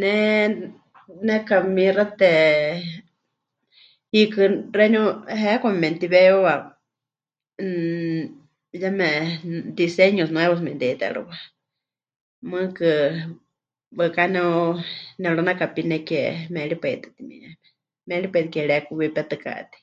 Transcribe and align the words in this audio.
"Ne 0.00 0.14
nekamixate, 1.26 2.32
hiikɨ 4.12 4.42
xeeníu 4.74 5.02
heheekwame 5.40 5.78
memɨtiweewiwa, 5.82 6.54
mmm, 7.62 8.20
yeme 8.82 9.08
""diseños 9.76 10.30
nuevos"" 10.32 10.60
memɨte'itérɨwa, 10.64 11.36
mɨɨkɨ 12.50 12.88
waɨká 13.98 14.22
nep... 14.34 14.46
nepɨranakapine 15.20 15.96
ke 16.08 16.20
méripai 16.54 16.96
tɨ 17.02 17.08
timieme, 17.16 17.50
méripai 18.08 18.44
ke 18.52 18.58
mɨrekuwipetɨkatei." 18.62 19.82